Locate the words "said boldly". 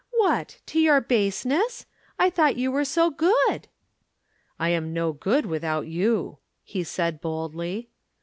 6.83-7.91